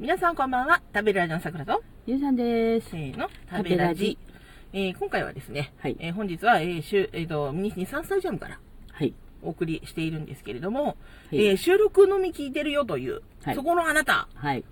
[0.00, 0.80] 皆さんこんばんは。
[0.94, 2.90] 食べるラジオの桜と、ゆうさんです。
[2.90, 4.16] せーの、食べラジ。
[4.72, 8.58] えー今回はですね、はいえー本日は、えーしゅえーと、ミニ日産スタジアムから
[8.92, 9.12] はい。
[9.42, 10.90] お送りしているんですけれども、は
[11.32, 14.64] いえー収録のみ聞いてるよという、はいそこのあなたはい。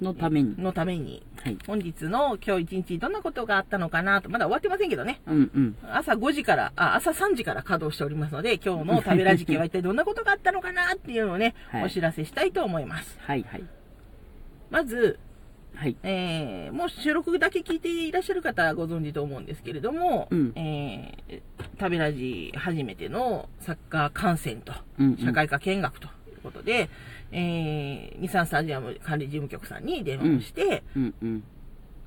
[0.00, 0.54] のために。
[0.62, 1.58] のために、はい。
[1.66, 5.22] 本日の今日一日どんなことがあったのかなと、まだ終わってませんけどね。
[5.26, 5.76] うんうん。
[5.90, 13.18] 朝5時から、あ、朝3時から稼働しておりますので、今日の食べラジキは一体どんなことがあったのかなっていうのをね、はいお知らせしたいと思います。
[13.22, 13.64] はいはい。
[14.70, 15.18] まず、
[15.74, 15.96] はい。
[16.02, 21.40] えー、もう収録だけ聞いていらっしゃる方はご存知と思うんですけれども、うんえー、
[21.78, 26.88] 食べラジ初めてのサッカー観戦と、うんうん社会科見学ということで、
[27.30, 31.44] えー、日産スタジアム管理事務局さんに電話をして、うんうん。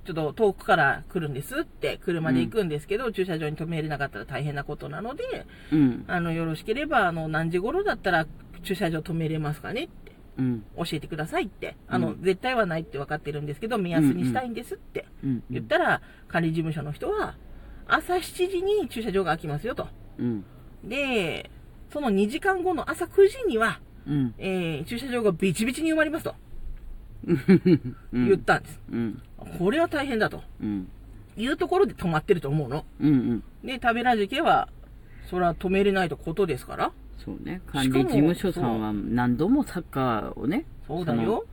[0.05, 6.05] ちょっと遠くから来るんですって、車で行くんですけど、駐車場に止めれなかったら大変なことなので、うん。
[6.08, 8.26] あの、よろしければ、あの、何時頃だったら
[8.64, 9.89] 駐車場止めれますかねっ。
[10.77, 11.75] 教えてくださいって。
[11.88, 15.44] あの、うん絶対はないって分かってるんですけど、目安にしたいんですってうん。
[15.50, 17.36] 言ったら、管理事務所の人は、
[17.88, 19.88] 朝7時に駐車場が開きますよと。
[20.17, 20.44] うん。
[20.83, 21.49] で、
[21.91, 24.33] その2時間後の朝9時には、うん。
[24.38, 26.36] えー駐車場がビチビチに埋まりますと
[27.27, 28.27] うん。
[28.27, 28.80] 言ったんです。
[28.92, 29.21] うん。
[29.58, 30.88] これは大変だとうん。
[31.38, 32.86] いうところで止まってると思うの。
[32.99, 33.67] うんうん。
[33.67, 34.69] で、食べラジ系は、
[35.30, 36.92] それは止めれないとことですから。
[37.23, 37.62] そうね。
[37.67, 41.45] 管理事務所さんは何度もサッカーをね、そうだよ。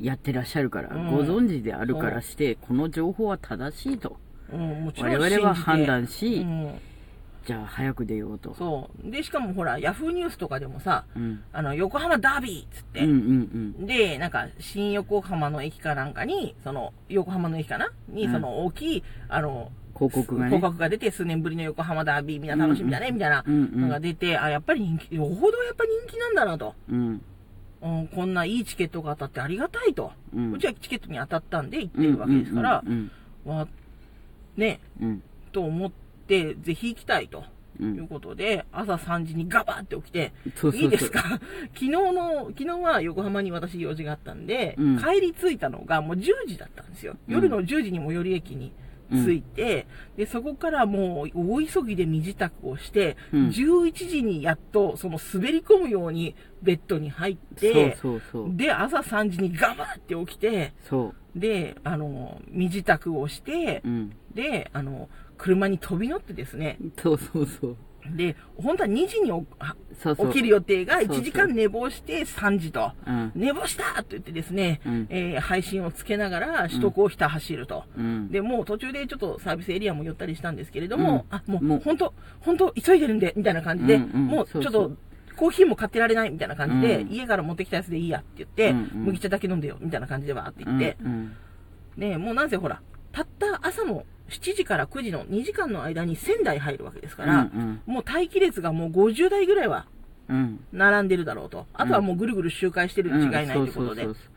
[0.00, 4.16] やってらっしゃるから、うんご存知であるからして、この情報は正しいと。
[4.52, 6.74] うん、我々は判断しうん、
[7.46, 8.54] じゃあ早く出ようと。
[8.54, 9.10] そう。
[9.10, 11.42] で、しかもほら、ヤフーニュースとかでもさ、うん。
[11.52, 13.10] あの、横浜ダービーっつって、うん
[13.78, 17.90] うんで、なんか、新横浜の駅かなんかに、その、横浜の駅かな？
[18.08, 19.72] に、うんその大きい、あの、
[20.08, 26.74] 広告がね広告が出て、数年ぶりの横浜ダービー、みんな楽しみだね、みたいなのが出て、あ、やっぱり人気、よほどやっぱ人気なんだなと。
[26.90, 27.22] うん。
[27.82, 28.00] うん。
[28.00, 30.12] うん、こんないいチケットが当たってありがたいと。
[30.34, 33.10] ううんちはチケットに当たったんで行ってるわけですから、うん
[33.44, 33.66] わ
[34.56, 35.22] ね、うんうん。
[35.50, 35.90] と思っ
[36.28, 37.44] て、ぜひ行きたいと。
[37.80, 40.32] うんいうことで、朝3時にガバって起きて、
[40.74, 41.20] いいですか？
[41.74, 47.16] 昨日の、昨日は横浜に私用事があったんで、うん帰り着いたのがもう10時だったんですよ。
[47.28, 48.72] うん夜の10時に最寄り駅に
[49.10, 49.86] 着いて、
[50.16, 58.56] で、そこからもう大急ぎで身支度をして、うん11時にやっとその滑り込むようにベッドに入って、そうそうそう。
[58.56, 63.88] で、朝3時にガバって起きて、そで、あの、身支度をしてう。
[63.88, 64.16] う、ん。
[64.34, 65.08] で、あの、
[65.38, 67.76] 車に飛び乗ってですね、そうそうそう。
[68.10, 69.30] で、本当は2時に。
[70.02, 72.92] 起きる予定がそうそう1時間寝坊して3時と。
[73.06, 73.32] うん。
[73.34, 77.84] 寝坊したと言ってですね、うんえー配信をつけながら首都高をひた走ると。
[77.96, 78.30] うん。
[78.30, 84.98] で、もう途中でちょっとサービスエリアも寄ったりしたんですけれども、うんあ、ももうう本当、本当急いでるんで、みたいな感じで、うんうんもうちょっと、そうそう
[85.36, 91.32] コーヒーも買ってられないみたいな感じで、うん家から持ってきたやつでいいやって言って、麦茶だけ飲んでよ、みたいな感じでわーって言って、うん。
[91.96, 92.80] ねもうなんせほら、
[93.12, 99.86] たった朝の7時から9時の2時間の間に1000台入るわけですから、うんもう待機列がもう50台ぐらいは
[100.28, 100.64] うん。
[100.72, 101.66] 並んでるだろうと。
[101.74, 104.04] あとはもうぐるぐる周回してるに違いないということで。
[104.04, 104.32] そうそうそう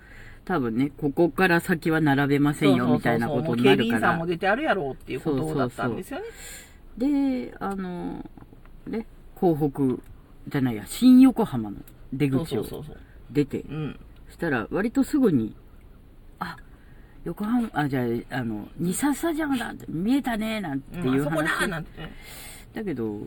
[0.45, 4.27] 多分ね、ここから先は並べませんよ、みたいなことになるもう警備員からさんも。
[4.27, 6.25] 出てあるやろうっていうことだったんですよね。
[7.49, 8.23] で、あの、
[8.85, 10.03] ね、港北
[10.47, 11.77] じゃないや、新横浜の
[12.13, 12.97] 出そう口をそうそうそう。
[13.31, 13.99] 出て、うん。
[14.27, 15.55] そしたら割とすぐに、
[16.37, 16.57] あ、
[17.25, 21.69] 横浜、あ、じゃあ、あの、二サスタジアムだって見えたね、なんてうん、いうあそこだ話。
[21.69, 22.11] なんてね。
[22.73, 23.19] だけど、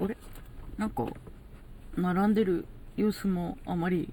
[0.00, 0.16] あれ？
[0.78, 1.06] なんか、
[1.96, 2.64] 並んでる
[2.96, 4.08] 様子もあまり。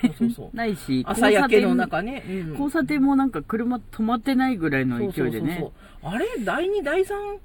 [0.52, 2.22] ないし、朝焼けの交中ね。
[2.28, 5.70] うん交差点もなんか車止まってないぐらいの勢いでね。
[6.02, 6.26] あれ？
[6.44, 7.38] 第2、第3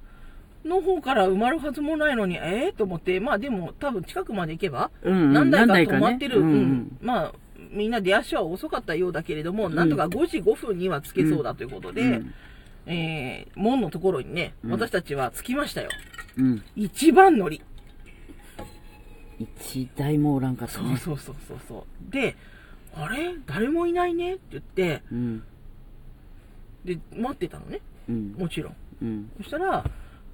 [0.66, 6.41] の方から埋まるはずもないのに、ええと思って、まあでも多分近くまで行けば、うんうん何台か止まってる。
[6.41, 7.34] うんうんうんまあ、
[7.73, 12.34] みんな出足は遅かったようだけれども、なんとか5時5分には着けそうだということで、うん
[12.85, 15.89] えー、門のところにね、うん私たちは着きましたよ。
[16.38, 16.63] うん。
[16.75, 17.61] 一番乗り。
[19.39, 20.97] 一台もおらんかったそうね。
[20.97, 22.11] そうそうそうそう。
[22.11, 22.35] で、
[22.95, 23.35] あれ？
[23.45, 24.35] 誰もいないね？
[24.35, 25.43] って言って、うん。
[26.85, 27.81] で、待ってたのね。
[28.08, 28.35] うん。
[28.37, 28.75] もちろん。
[29.02, 29.31] うん。
[29.37, 29.85] そしたら、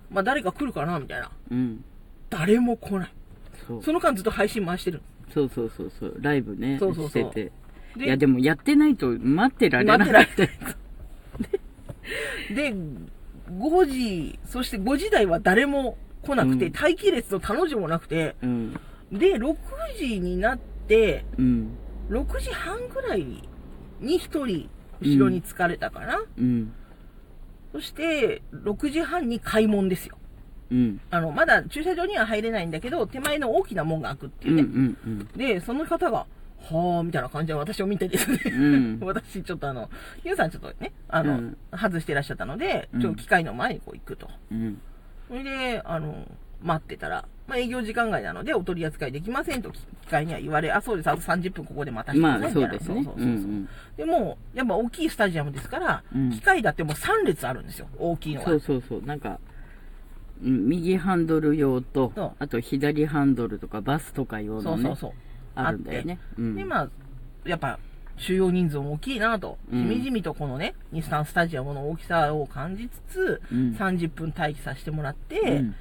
[0.10, 1.00] まあ誰か来るかな？
[1.00, 1.32] みたいな。
[1.52, 1.84] うん。
[2.30, 3.14] 誰も来ない。
[3.84, 5.02] その間ずっと配信回してる。
[5.34, 6.18] そうそうそうそう。
[6.20, 6.78] ライブね。
[6.80, 7.52] そうそうそうしてて。
[7.98, 10.50] でいや、でもやってないと待ってられな待ってられくて。
[12.54, 12.74] で、
[13.52, 18.74] 5時、そして5時台は誰も来なくて、うん待機列と彼女もなくて、うん。
[19.12, 19.56] で、6
[19.98, 21.78] 時になって、うん。
[22.10, 23.26] 6時半ぐらい
[24.00, 24.70] に1人
[25.02, 26.24] 後ろに疲れたかな。
[26.38, 26.74] うん。
[27.72, 30.18] そして、6時半に開門ですよ。
[30.72, 31.02] うん。
[31.12, 34.60] あの、まだ駐車場には入れないんだけど、手前の大きな門が開くっていううん。
[34.60, 34.68] うね。
[34.68, 34.98] ん。
[35.06, 35.28] うん。
[35.38, 36.26] で、その方が、
[36.72, 38.40] はあ、みたいな感じで私を見てですね。
[38.46, 39.90] うん 私、ちょっとあの、
[40.24, 44.30] ゆうさんちょっとね、あの、うん外してらっしゃったので、うんちょっと機械の前にこう行くと。
[44.52, 44.82] うん。
[45.28, 46.28] それで、あの、
[46.62, 49.80] 待ってたら、まあ、営業時間外なので、お取り扱いできませんと、機
[50.12, 52.70] 械には言われ、あ、そうです、あと30分ここで待たせてくだまあ、さいみたいな。
[52.70, 52.96] そうですね。
[52.96, 58.48] そうそうそうそううんでも、やっぱ大きいスタジアムですから、うん機械だってもう3列あるんですよ、大きいのが。
[58.48, 59.02] そうそうそう。
[59.06, 59.38] なんか、うん
[60.42, 65.12] 右ハンドル用とあと左ハンドルとかバスとか用のね、そうそうそう。
[65.56, 66.20] あるんだよね。
[66.38, 66.90] うんで、まあ、
[67.46, 67.80] やっぱ、
[68.18, 75.76] 収容人数も大きいなと、うんしみじみとこのね、日産スタジアムの大きさを感じつつ、うん30分待機させてもらって、うん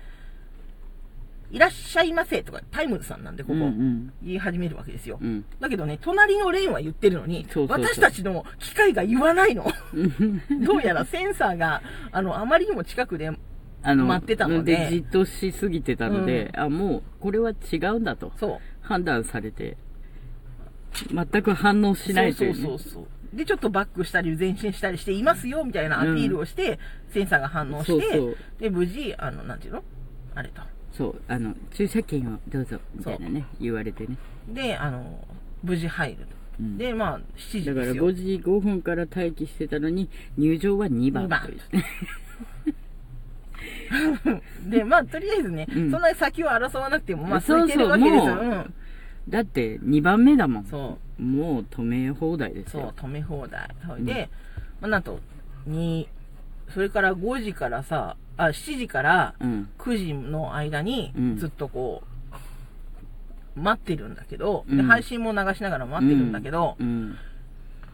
[1.51, 5.19] いらっしゃいませとか、タイムズさんなんで、ここ、うんうん言い始めるわけですよ。
[5.21, 5.47] うん。
[5.61, 9.65] だけどね、隣のレーンは言ってるのに、私たちの機械が言わないの。
[10.67, 11.81] どうやらセンサーが、
[12.13, 13.31] あの、あまりにも近くで、
[13.83, 18.59] あの、待ってたのでじっとしすぎてたので、あ、もう、これは違うんだとそう。
[18.81, 19.77] 判断されて、
[21.13, 22.63] 全く反応しないという、ね。
[22.63, 23.37] そうそうそう。
[23.37, 26.79] で、ちょっとバックしたり前進したりしていますよ、みたいなアピールをして、
[27.11, 29.85] センサーが反応して、そうそうで、無事、あの、なんていうの？
[30.35, 30.63] あれと。
[30.93, 34.17] そう、あの、駐車券をどうぞ、みたいなね、言われてね。
[34.49, 35.25] で、あの、
[35.63, 36.23] 無事入ると。
[36.61, 38.09] うんで、まあ、7時だからですよ。
[38.09, 41.85] 5時5分から待機してたのに、入場は2番2番というね。
[44.69, 48.35] で、まあ、とりあえずね、うんそんなに先を争わなくても、まあ、空いてるわけですよ。
[48.37, 48.75] もううん。
[49.29, 50.65] だって2番目だもん。
[50.65, 51.23] そう。
[51.23, 53.69] もう止め放題ですそうよ。、止め放題。
[53.87, 54.31] それで、
[54.81, 55.21] まあ、なんと、
[55.67, 56.09] に、
[56.73, 59.69] それから5時からさ、あ、7時からうん。
[59.79, 62.03] 9時の間にうん、ずっとこ
[63.57, 67.17] う、待ってるんだけど、で、うん配信も流しながら待ってるんだけど、うん。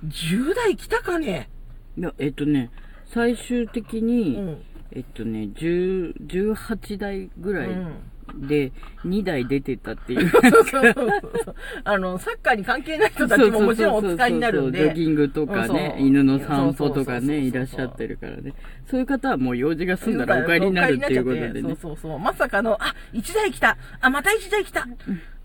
[0.07, 1.49] 10台来たかね？
[1.97, 2.71] いや、えっとね、
[3.07, 4.59] 最終的うに、ん。
[4.95, 7.97] えっとね、10 18台ぐらいうん。
[8.47, 8.73] で、
[9.05, 10.29] 2台出てたっていう。
[10.31, 10.93] そうそうそう
[11.45, 11.55] そう。
[11.85, 14.79] あの、サッカーに関係ない人たちももちろんお使いになるんで。
[14.79, 18.55] ジョギングとかね、犬の散歩とかね、いらっしゃってるからね。
[18.87, 21.61] そういう方はもう用事が済んだらお帰りになるっていうことでね。
[21.63, 22.19] そうそうそう。
[22.19, 23.77] まさかの、あ、1台来た。
[24.01, 24.87] あ、また1台来た。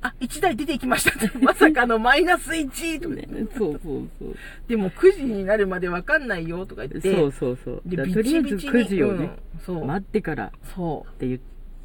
[0.02, 1.12] あ、1台出ていきました。
[1.40, 4.36] まさかのマイナス1とかねそうそうそう。
[4.68, 7.14] でも9時になるまでわかんないよとか言って。
[7.14, 7.82] そうそうそう。
[7.86, 9.30] でだからとりあえずビチビチに9時をね、うん
[9.66, 11.40] そう待ってからっそて言っ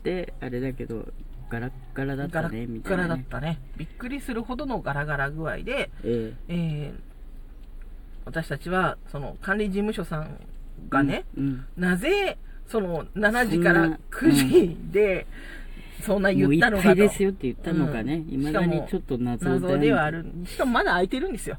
[0.04, 1.08] て、あれだけど、
[1.50, 2.28] ガラッガラだう。
[2.28, 3.24] ガラったね、みッガラたいな、ね。
[3.30, 3.58] だったね。
[3.76, 7.14] びっくりするほどのガラガラ具合で、ええー
[8.26, 10.38] 私たちは、その管理事務所さん
[10.88, 11.66] がね、うん。
[11.76, 15.26] なぜ、その7時からそんな9時で、
[16.04, 16.94] そんな言ったのかと。
[16.94, 18.14] ですよって言ったのかね。
[18.14, 20.26] うん未だにちょっと謎謎ではある。
[20.46, 21.58] しかもまだ空いてるんですよ。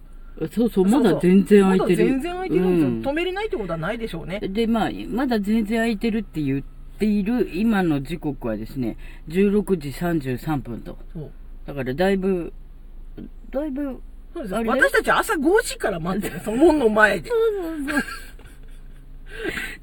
[0.51, 2.05] そうそう、まだ全然空いてる。
[2.05, 2.87] まだ全然空いてるんですよ。
[2.87, 4.39] うん止めれないってことはないでしょうね。
[4.39, 6.63] で、まあ、まだ全然空いてるって言っ
[6.99, 8.97] ている今の時刻はですね、
[9.29, 10.97] 16時33分と。
[11.13, 11.31] そう。
[11.65, 12.53] だからだいぶ、
[13.51, 14.01] だいぶ、
[14.33, 16.41] 私たち朝5時から待ってる。
[16.43, 17.31] その門の前で。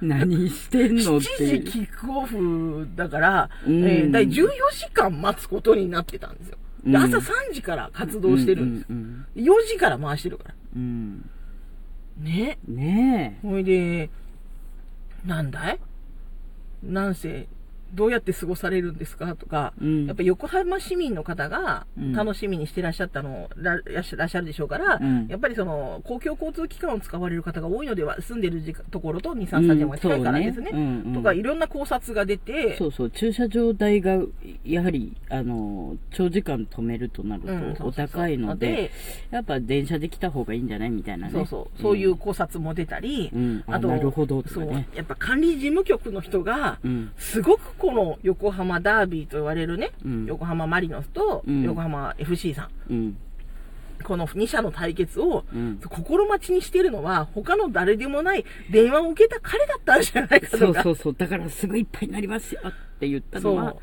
[0.02, 1.64] 何してんのっ7ていう。
[1.64, 6.58] 時キックオフだから、うんえー、だい14時間待つことになってたんですよ。
[6.84, 8.86] でうん朝3時から活動してるんです。
[8.90, 10.54] うん4時から回してるから。
[10.76, 12.58] うんうんね。
[12.68, 12.76] うん。
[12.76, 14.10] ねほいで、
[15.24, 15.78] なんだい？
[16.82, 17.46] なんせ、
[17.92, 20.06] どうやって過ごされるんですかとか、うん。
[20.06, 22.12] やっぱ横浜市民の方がうん。
[22.12, 25.26] 楽しみにしてらっしゃったの、ららっしゃらっしゃるでしょうから、うん。
[25.28, 30.70] やっぱりその公共交通機関を使われる方が多いのでは、住んでるところと2、3スタジアムが近いからですね。
[30.72, 31.14] うんね。
[31.14, 34.18] とか、いろんな考察が出て、そうそう、駐車場代が、
[34.64, 38.90] やはり、あの、長時間止めるとなるうんと、お高いので、
[39.30, 41.32] やっぱ電車で来た方がいいんじゃないみたいなね。
[41.32, 43.64] そうそう、そういう考察も出たり、うん。
[43.66, 47.12] ああと、なるほどとかそうね、やっぱ管理事務局の人が、うん。
[47.16, 53.16] すごくこの横浜ダービーと言われるね、うん横浜マリノスとうん横浜 FC さん、うん。
[54.04, 60.80] この2社の対決をうん心待ちにしてるのは、他の誰でもない電話を受けた彼だったんじゃないかそとか。
[60.80, 61.14] うそうそう。
[61.18, 63.74] だからすぐいっぱいになりますよって言ったのは、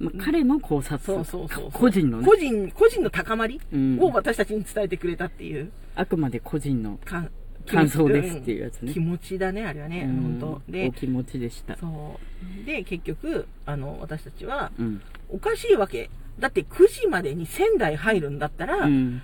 [0.00, 0.98] まあ、彼の考察。
[0.98, 1.70] そうそうそうそう。
[1.70, 7.28] 個人のね個人、個人の高まりうんを私たちに伝えてくれたっていうあくまで個人のか
[7.66, 11.76] 感想ですっていうやつね気持ちだね、あれはね、うん本当でお、気持ちでした。
[11.76, 12.20] そ
[12.62, 12.66] う。
[12.66, 15.02] で、結局、あの、私たちは、うん。
[15.28, 16.10] おかしいわけ。
[16.38, 19.22] だって9時までに仙台入るんだったら、うん。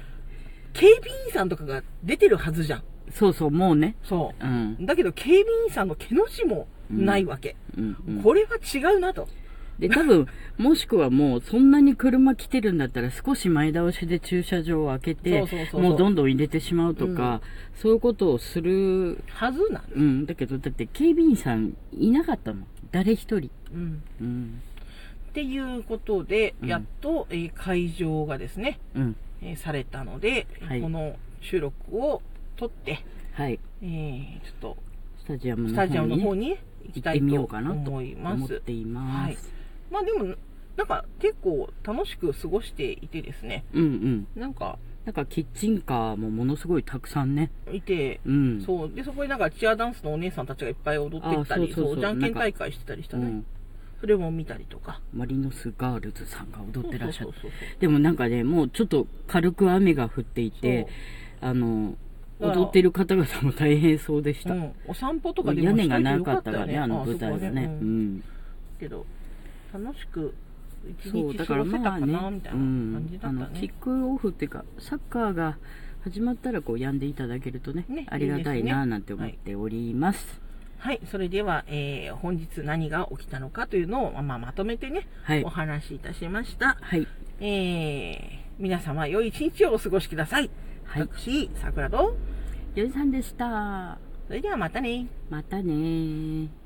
[0.72, 2.82] 警備員さんとかが出てるはずじゃん。
[3.10, 3.96] そうそう、もうね。
[4.02, 4.44] そう。
[4.44, 4.84] うん。
[4.84, 7.56] だけど警備員さんの毛の字もないわけ。
[8.22, 9.28] これは違うなと。
[9.78, 17.42] で、多分、もしくはもう、そんなに車来てるんだったら、少し前倒しで駐車場を開けてもうどんどん入れてしまうとか、
[17.74, 19.98] そういうことをする、はずなんです。
[19.98, 22.66] うん、だけど、だって警備員さんいなかったもん。
[22.90, 23.50] 誰一人。
[23.74, 24.02] うん。
[24.20, 24.62] うん。
[25.30, 29.16] っていうことで、うんやっと、えー会場がですね、うん。
[29.42, 32.22] えーされたので、はいこの収録を
[32.56, 33.04] 撮って、
[33.34, 33.60] はい。
[33.82, 34.76] えーちょっ
[35.18, 38.60] スタジアムと、スの方タジアムのに、ね、方に行きたいと行ってみようかなと思います思っ。
[38.60, 39.28] ています。
[39.28, 39.55] はい
[39.90, 40.34] まあでも、
[40.76, 44.40] なんか結構楽しく過ごしていてですね、うんうん。
[44.40, 47.50] なんか、なんかキッチンカーもものすごいたくさんね。
[47.72, 48.62] いて、うん。
[48.64, 48.92] そう。
[48.92, 53.26] で、そこになんかチアダンスのお姉さんたちがいっぱい踊ってきたり、あそうじゃんけん大会してたりしたね。
[53.26, 53.46] うん。
[54.00, 55.00] それも見たりとか。
[55.14, 57.32] マリノスガールズさんが踊ってらっしゃって。
[57.32, 60.86] そうそうそうそうでもなんかね、もうちょっと軽く雨が降っていて、
[61.40, 61.96] あの、
[62.40, 64.52] 踊ってる方々も大変そうでした。
[64.52, 67.64] うん、お散歩とかでも屋根がなかったよからね、あの舞台がね。
[67.64, 68.24] ううんん。
[68.78, 69.06] けど、
[69.72, 70.34] 楽しく
[70.86, 73.60] 一日過ごせたかな、みたいなうん感じだったね。
[73.60, 75.58] キックオフっていうか、サッカーが
[76.04, 80.40] 始まったらこう、やんでいただけるとね、ねありがたいな、なんて思っております。
[80.78, 85.48] はい、それでは、えー本日何が起きたのかというのを、まあ、まとめてね、はいお。
[85.48, 86.76] 話しいたしました。
[86.80, 87.06] はい。
[87.40, 90.50] えー、皆様良い一日をお過ごしください。
[90.84, 91.02] はい。
[91.02, 92.16] 私、桜と、
[92.74, 93.98] よいさんでした。
[94.28, 95.06] それではまたね。
[95.30, 96.65] またねー。